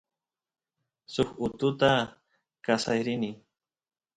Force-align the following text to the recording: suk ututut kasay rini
suk 1.13 1.29
ututut 1.45 1.81
kasay 2.65 2.99
rini 3.05 3.31